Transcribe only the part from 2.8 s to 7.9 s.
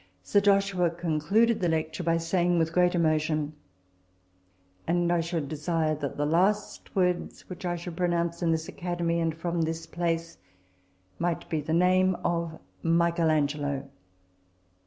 emotion," And I should desire that the last words which I